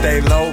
Stay 0.00 0.22
low, 0.22 0.50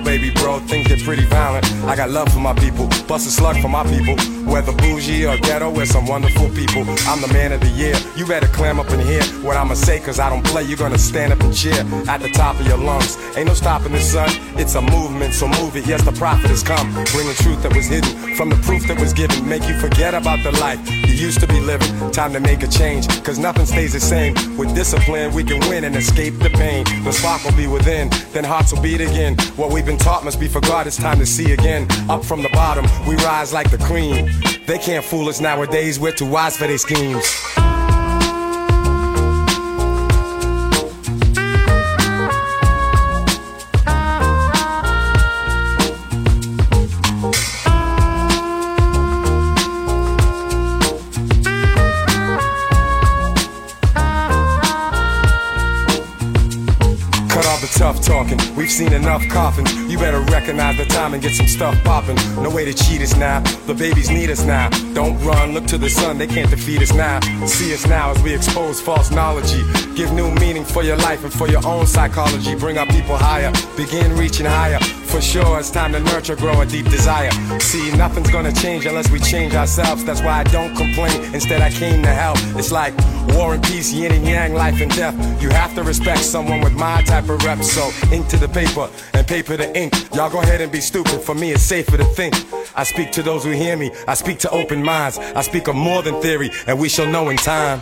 pretty 1.07 1.23
violent. 1.23 1.65
I 1.85 1.95
got 1.95 2.09
love 2.09 2.27
for 2.33 2.41
my 2.41 2.53
people, 2.53 2.85
bust 3.07 3.25
a 3.27 3.31
slug 3.31 3.55
for 3.61 3.69
my 3.69 3.85
people. 3.85 4.17
Whether 4.43 4.73
bougie 4.73 5.25
or 5.25 5.37
ghetto, 5.37 5.69
we're 5.69 5.85
some 5.85 6.05
wonderful 6.05 6.49
people. 6.49 6.83
I'm 7.07 7.21
the 7.21 7.29
man 7.31 7.53
of 7.53 7.61
the 7.61 7.69
year, 7.69 7.95
you 8.17 8.25
better 8.25 8.47
clam 8.47 8.77
up 8.77 8.89
and 8.89 9.01
hear 9.01 9.23
What 9.41 9.55
I'ma 9.55 9.75
say, 9.75 10.01
cause 10.01 10.19
I 10.19 10.29
don't 10.29 10.45
play, 10.45 10.63
you're 10.63 10.77
gonna 10.77 10.97
stand 10.97 11.31
up 11.31 11.39
and 11.39 11.55
cheer 11.55 11.79
at 12.09 12.19
the 12.19 12.27
top 12.29 12.59
of 12.59 12.67
your 12.67 12.77
lungs. 12.77 13.17
Ain't 13.37 13.47
no 13.47 13.53
stopping 13.53 13.93
this, 13.93 14.11
son, 14.11 14.29
it's 14.59 14.75
a 14.75 14.81
movement, 14.81 15.33
so 15.33 15.47
move 15.47 15.77
it. 15.77 15.87
Yes, 15.87 16.03
the 16.03 16.11
prophet 16.11 16.49
has 16.49 16.61
come, 16.61 16.91
bringing 17.13 17.35
truth 17.35 17.63
that 17.63 17.73
was 17.73 17.87
hidden 17.87 18.35
from 18.35 18.49
the 18.49 18.57
proof 18.57 18.85
that 18.87 18.99
was 18.99 19.13
given. 19.13 19.47
Make 19.47 19.63
you 19.63 19.79
forget 19.79 20.13
about 20.13 20.43
the 20.43 20.51
life 20.59 20.79
you 21.07 21.13
used 21.13 21.39
to 21.39 21.47
be 21.47 21.61
living. 21.61 22.11
Time 22.11 22.33
to 22.33 22.41
make 22.41 22.63
a 22.63 22.67
change, 22.67 23.07
cause 23.23 23.39
nothing 23.39 23.65
stays 23.65 23.93
the 23.93 24.01
same. 24.01 24.33
With 24.57 24.75
discipline, 24.75 25.33
we 25.33 25.45
can 25.45 25.59
win 25.69 25.85
and 25.85 25.95
escape 25.95 26.37
the 26.39 26.49
pain. 26.49 26.83
The 27.05 27.13
spark 27.13 27.45
will 27.45 27.55
be 27.55 27.67
within, 27.67 28.09
then 28.33 28.43
hearts 28.43 28.73
will 28.73 28.81
beat 28.81 28.99
again. 28.99 29.37
What 29.55 29.71
we've 29.71 29.85
been 29.85 29.97
taught 29.97 30.25
must 30.25 30.39
be 30.39 30.49
forgot, 30.49 30.85
it's 30.97 31.03
time 31.03 31.19
to 31.19 31.25
see 31.25 31.51
again. 31.51 31.87
Up 32.09 32.25
from 32.25 32.41
the 32.41 32.49
bottom, 32.49 32.85
we 33.07 33.15
rise 33.17 33.53
like 33.53 33.69
the 33.69 33.77
cream. 33.77 34.29
They 34.65 34.79
can't 34.79 35.05
fool 35.05 35.29
us 35.29 35.39
nowadays, 35.39 35.99
we're 35.99 36.11
too 36.11 36.25
wise 36.25 36.57
for 36.57 36.65
their 36.65 36.77
schemes. 36.77 37.23
Cut 57.29 57.45
all 57.45 57.59
the 57.59 57.69
tough 57.75 58.01
talking. 58.01 58.39
We've 58.67 58.73
seen 58.73 58.91
enough 58.91 59.25
coffins. 59.29 59.73
You 59.89 59.97
better 59.97 60.19
recognize 60.19 60.75
the 60.75 60.83
time 60.83 61.13
and 61.13 61.23
get 61.23 61.33
some 61.33 61.47
stuff 61.47 61.81
popping. 61.85 62.17
No 62.43 62.49
way 62.49 62.65
to 62.65 62.73
cheat 62.73 62.99
us 63.01 63.15
now. 63.15 63.39
The 63.65 63.73
babies 63.73 64.09
need 64.09 64.29
us 64.29 64.43
now. 64.43 64.67
Don't 64.93 65.17
run, 65.23 65.53
look 65.53 65.65
to 65.67 65.77
the 65.77 65.89
sun. 65.89 66.17
They 66.17 66.27
can't 66.27 66.49
defeat 66.49 66.81
us 66.81 66.93
now. 66.93 67.21
See 67.45 67.73
us 67.73 67.87
now 67.87 68.11
as 68.11 68.21
we 68.21 68.35
expose 68.35 68.81
false 68.81 69.09
knowledge. 69.09 69.53
Give 69.95 70.11
new 70.11 70.29
meaning 70.35 70.65
for 70.65 70.83
your 70.83 70.97
life 70.97 71.23
and 71.23 71.31
for 71.31 71.47
your 71.47 71.65
own 71.65 71.87
psychology. 71.87 72.55
Bring 72.55 72.77
our 72.77 72.85
people 72.87 73.15
higher. 73.15 73.53
Begin 73.77 74.17
reaching 74.17 74.45
higher. 74.45 74.79
For 75.07 75.21
sure, 75.21 75.59
it's 75.59 75.71
time 75.71 75.93
to 75.93 76.01
nurture, 76.01 76.35
grow 76.35 76.59
a 76.59 76.65
deep 76.65 76.89
desire. 76.89 77.31
See, 77.59 77.95
nothing's 77.95 78.29
gonna 78.29 78.51
change 78.51 78.85
unless 78.85 79.09
we 79.09 79.19
change 79.21 79.55
ourselves. 79.55 80.03
That's 80.03 80.21
why 80.21 80.41
I 80.41 80.43
don't 80.43 80.75
complain. 80.75 81.33
Instead, 81.33 81.61
I 81.61 81.71
came 81.71 82.03
to 82.03 82.09
help. 82.09 82.37
It's 82.59 82.73
like 82.73 82.93
war 83.29 83.53
and 83.53 83.63
peace, 83.63 83.93
yin 83.93 84.11
and 84.11 84.27
yang, 84.27 84.53
life 84.53 84.81
and 84.81 84.93
death. 84.93 85.15
You 85.41 85.49
have 85.49 85.73
to 85.75 85.83
respect 85.83 86.19
someone 86.19 86.59
with 86.59 86.73
my 86.73 87.01
type 87.03 87.29
of 87.29 87.41
rep. 87.45 87.63
So, 87.63 87.89
into 88.11 88.35
the 88.35 88.49
paper 88.57 88.89
and 89.13 89.27
paper 89.27 89.55
to 89.55 89.77
ink. 89.77 89.93
Y'all 90.15 90.31
go 90.31 90.41
ahead 90.41 90.61
and 90.61 90.71
be 90.71 90.81
stupid. 90.81 91.21
For 91.21 91.35
me, 91.35 91.51
it's 91.51 91.61
safer 91.61 91.95
to 91.95 92.03
think. 92.03 92.33
I 92.75 92.83
speak 92.83 93.11
to 93.11 93.21
those 93.21 93.43
who 93.43 93.51
hear 93.51 93.77
me. 93.77 93.91
I 94.07 94.15
speak 94.15 94.39
to 94.39 94.49
open 94.49 94.83
minds. 94.83 95.19
I 95.19 95.41
speak 95.41 95.67
of 95.67 95.75
more 95.75 96.01
than 96.01 96.19
theory, 96.21 96.49
and 96.65 96.79
we 96.79 96.89
shall 96.89 97.11
know 97.11 97.29
in 97.29 97.37
time. 97.37 97.81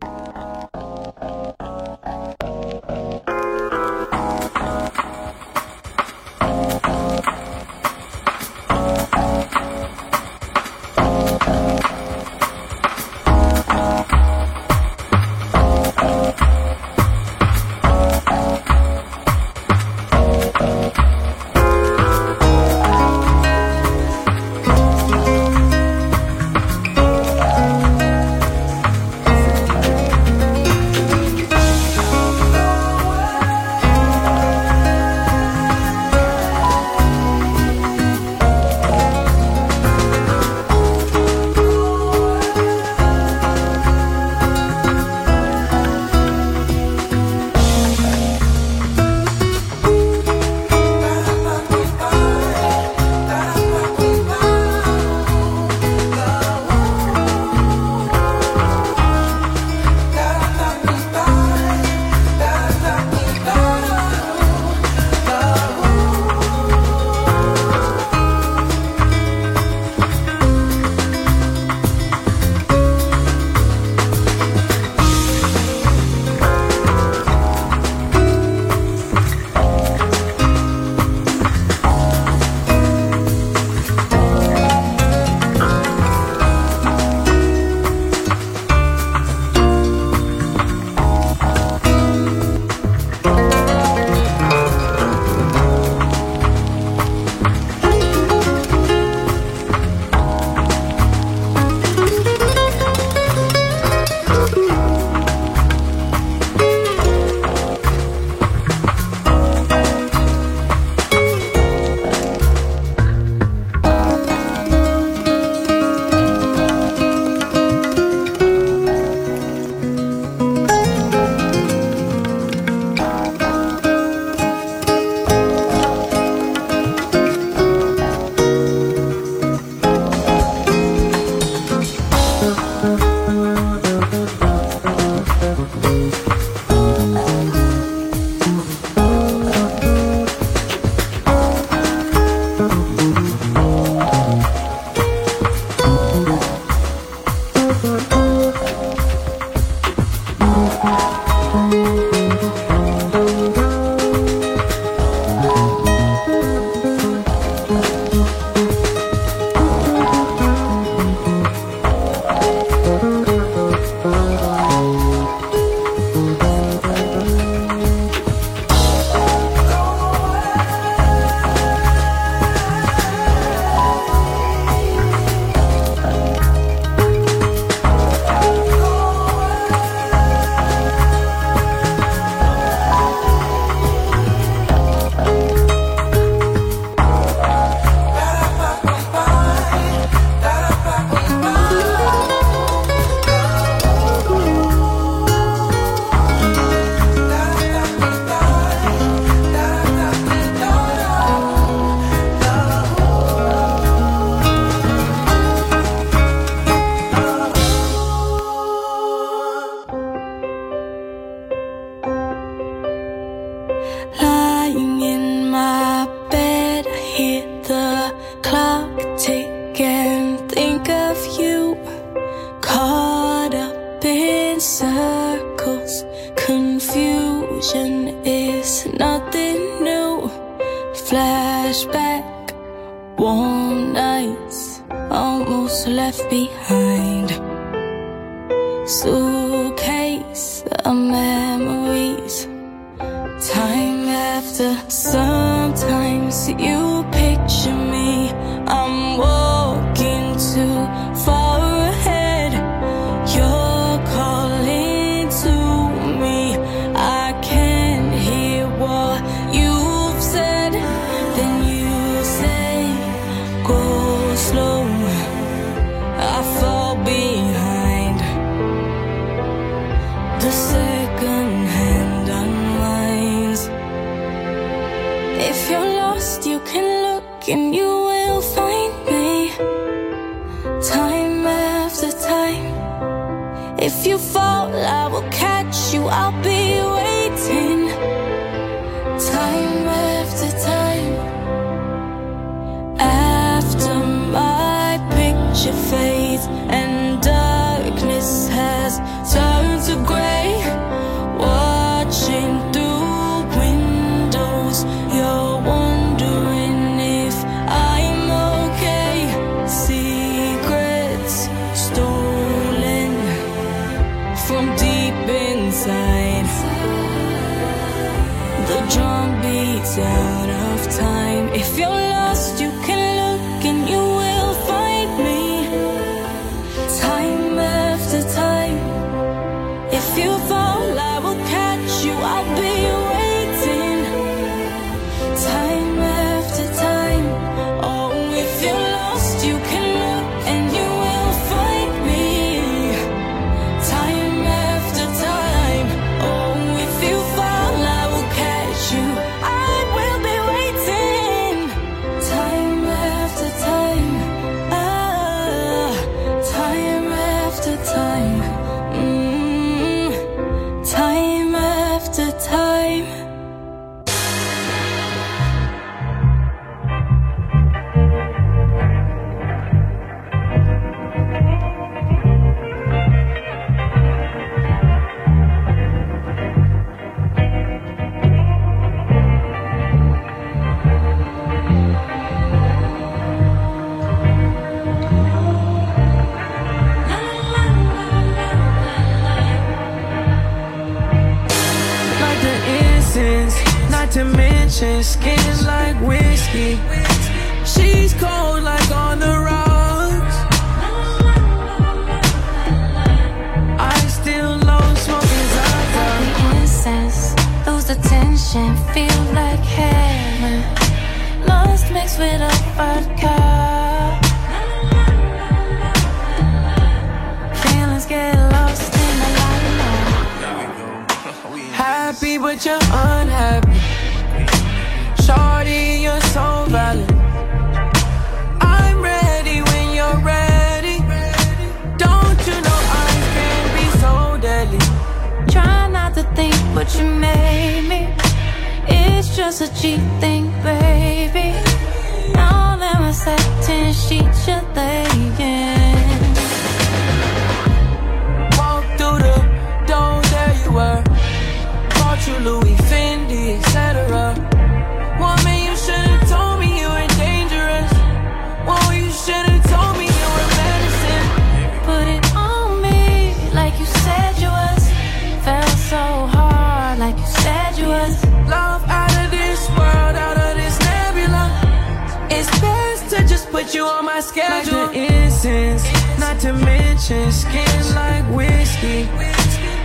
schedule. 474.31 474.77
Like 474.77 474.93
the 474.93 475.23
incense, 475.23 475.83
not 476.19 476.39
to 476.39 476.53
mention 476.53 477.31
skin 477.31 477.95
like 477.95 478.25
whiskey. 478.37 479.01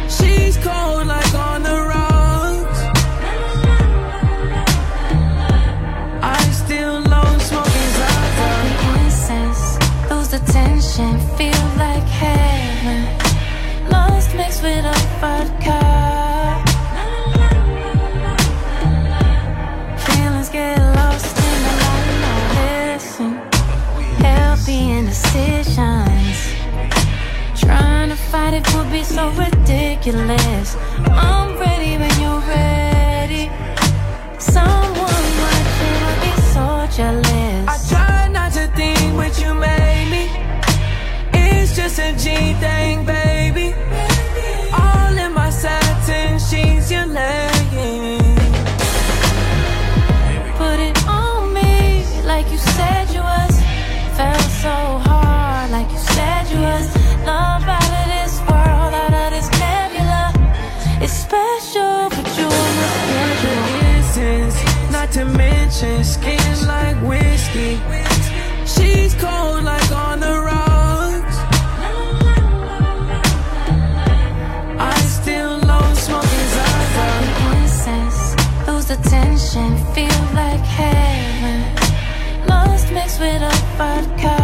She's 0.09 0.57
cold 0.59 1.07
like 1.07 1.35
on 1.35 1.63
the 1.63 1.79
rocks. 1.93 2.81
I 6.23 6.39
still 6.63 7.01
love 7.01 7.43
smoking 7.43 7.91
Zaza. 7.99 8.51
The 8.83 8.89
incense, 9.05 9.63
lose 10.11 10.33
attention, 10.33 11.19
feel 11.37 11.67
like 11.77 12.07
heaven. 12.23 13.01
Lost 13.91 14.35
mixed 14.37 14.63
with 14.63 14.85
a 14.85 14.99
vodka. 15.21 15.86
so 29.17 29.31
ridiculous. 29.31 30.77
Oh, 31.09 31.46
whiskey. 67.57 67.81
She's 68.67 69.15
cold 69.15 69.65
like 69.65 69.91
on 69.93 70.21
the 70.21 70.41
rocks. 70.41 71.37
I 74.79 74.97
still 75.21 75.59
low 75.59 75.95
smoking 75.95 76.49
Zaza. 76.55 77.09
Incense, 77.57 78.21
lose 78.67 78.87
the 78.87 78.97
tension, 79.09 79.77
feel 79.95 80.23
like 80.35 80.61
heaven. 80.61 81.59
Lost 82.47 82.93
mixed 82.93 83.21
with 83.21 83.43
a 83.43 83.55
vodka. 83.79 84.37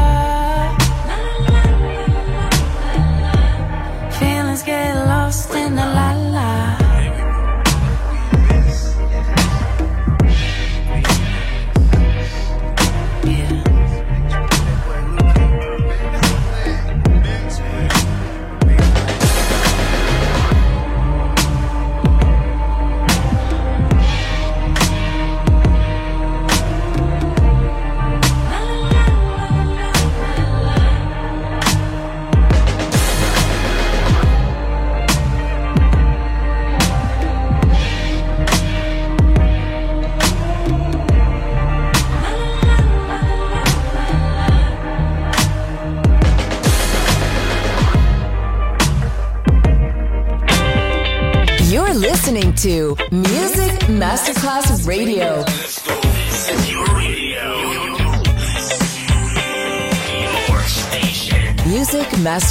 Feelings 4.18 4.62
get 4.62 4.94
lost 5.06 5.54
in 5.54 5.74
the 5.74 5.86
la 5.86 6.11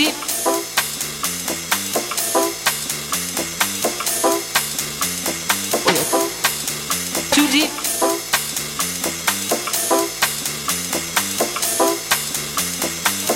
Too 0.00 0.06
deep. 0.06 0.14
Too 7.34 7.48
deep. 7.52 7.70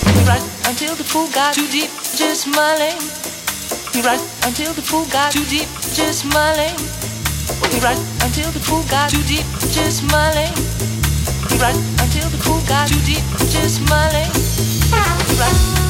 You 0.08 0.24
right 0.24 0.40
until 0.64 0.94
the 0.94 1.04
fool 1.04 1.28
got 1.34 1.52
too 1.52 1.68
deep, 1.68 1.90
just 2.16 2.46
my. 2.46 2.98
You 3.92 4.00
right 4.00 4.20
until 4.46 4.72
the 4.72 4.80
fool 4.80 5.04
got 5.12 5.32
too 5.32 5.44
deep, 5.44 5.68
just 5.92 6.24
my 6.24 6.56
lane. 6.56 6.80
You 7.72 7.80
right 7.80 8.00
until 8.24 8.50
the 8.52 8.60
fool 8.60 8.84
got 8.84 9.10
too 9.10 9.22
deep, 9.24 9.44
just 9.68 10.02
my 10.04 10.32
lane. 10.32 10.56
You 11.50 11.58
right 11.60 11.76
until 12.00 12.30
the 12.30 12.38
fool 12.40 12.62
got 12.66 12.88
too 12.88 13.00
deep, 13.04 13.22
just 13.52 13.82
right. 15.38 15.83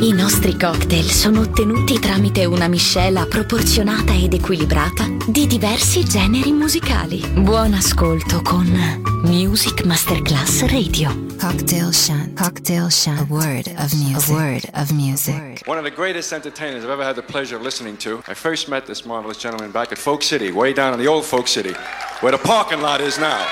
I 0.00 0.12
nostri 0.12 0.56
cocktail 0.56 1.10
sono 1.10 1.40
ottenuti 1.40 1.98
tramite 1.98 2.44
una 2.44 2.68
miscela 2.68 3.26
proporzionata 3.26 4.12
ed 4.12 4.34
equilibrata 4.34 5.04
di 5.26 5.46
diversi 5.46 6.04
generi 6.04 6.52
musicali. 6.52 7.20
Buon 7.34 7.74
ascolto 7.74 8.40
con 8.42 8.66
Music 9.24 9.84
Masterclass 9.84 10.60
Radio. 10.66 11.24
Cocktail 11.40 11.92
Shant. 11.92 12.38
Cocktail 12.38 12.90
Shant. 12.90 13.20
A 13.20 13.26
word 13.28 13.66
of 13.76 13.92
music. 13.94 14.28
A 14.28 14.32
word 14.32 14.70
of 14.74 14.90
music. 14.90 15.62
One 15.66 15.78
of 15.78 15.84
the 15.84 15.94
greatest 15.94 16.32
entertainers 16.32 16.84
I've 16.84 16.90
ever 16.90 17.02
had 17.04 17.16
the 17.16 17.22
pleasure 17.22 17.56
of 17.56 17.62
listening 17.62 17.96
to. 17.98 18.22
I 18.28 18.34
first 18.34 18.68
met 18.68 18.86
this 18.86 19.04
marvelous 19.04 19.38
gentleman 19.38 19.72
back 19.72 19.90
at 19.90 19.98
Folk 19.98 20.22
City, 20.22 20.52
way 20.52 20.72
down 20.72 20.92
in 20.92 21.00
the 21.00 21.08
old 21.08 21.24
Folk 21.24 21.48
City, 21.48 21.74
where 22.20 22.30
the 22.30 22.38
parking 22.38 22.80
lot 22.80 23.00
is 23.00 23.18
now. 23.18 23.44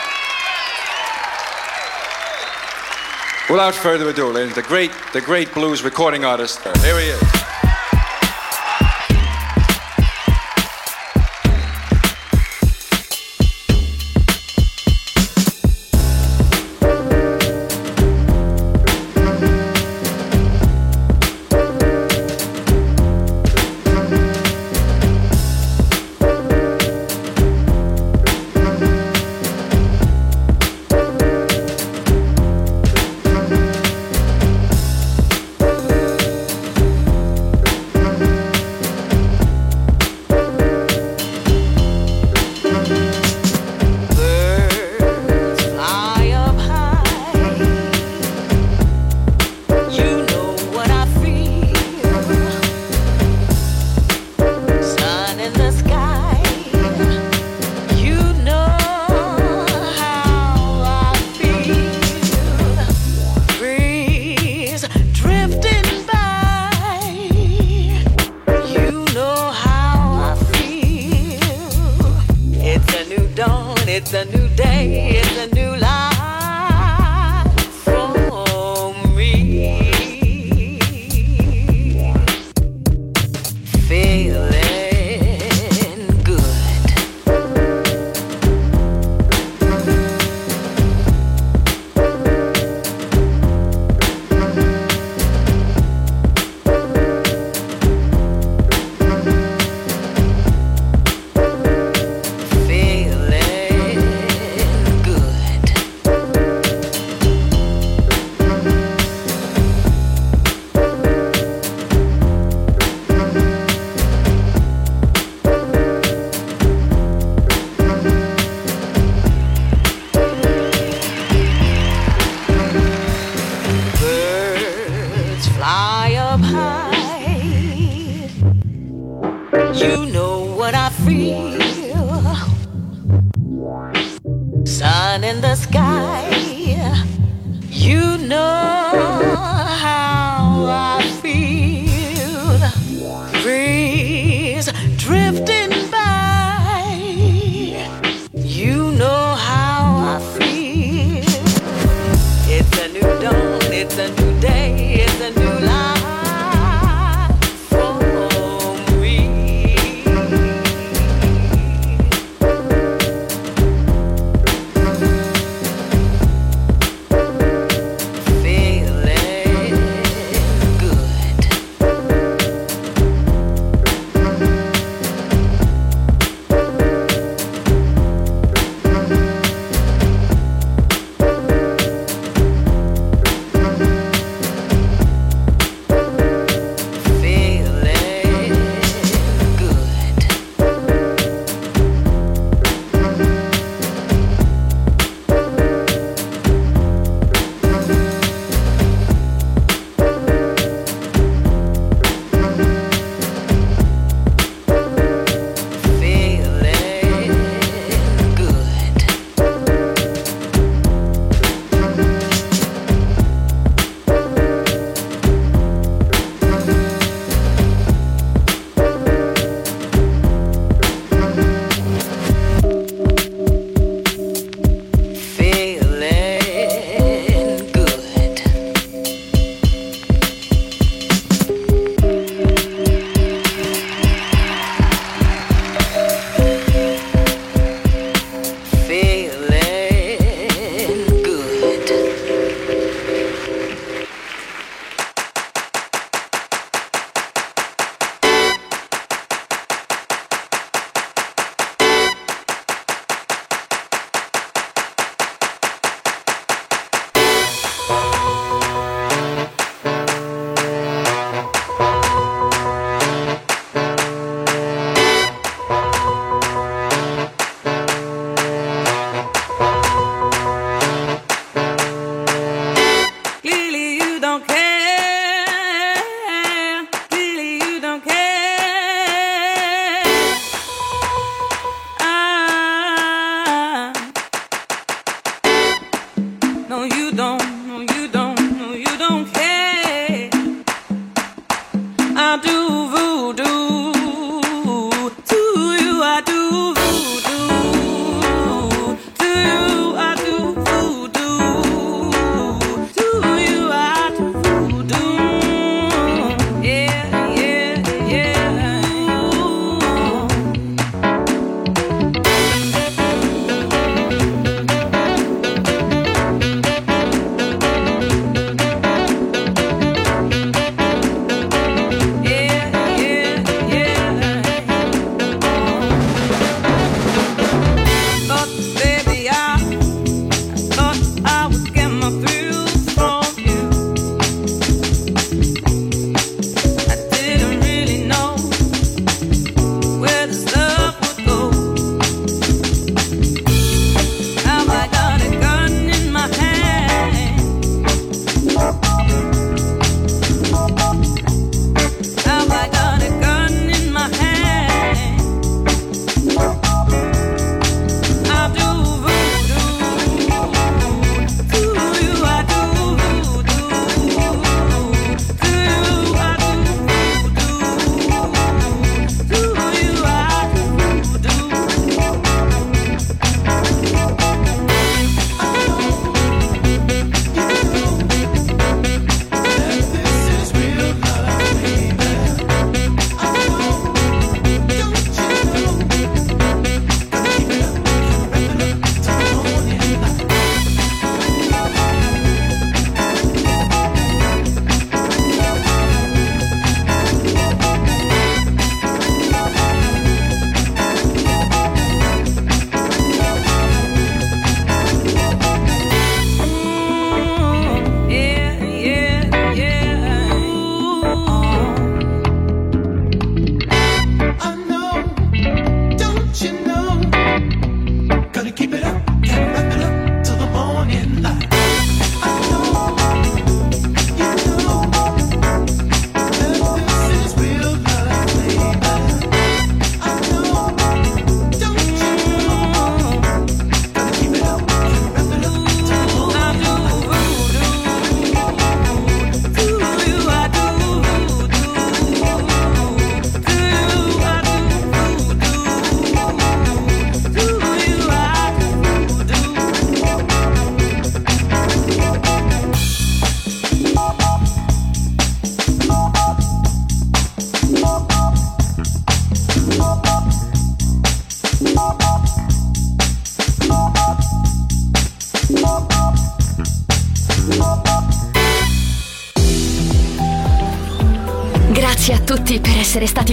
Without 3.51 3.75
further 3.75 4.09
ado, 4.09 4.29
ladies, 4.31 4.55
the 4.55 4.63
great, 4.63 4.93
the 5.13 5.21
great 5.21 5.53
blues 5.53 5.83
recording 5.83 6.25
artist. 6.25 6.61
Uh, 6.65 6.79
Here 6.79 6.99
he 6.99 7.07
is. 7.09 7.42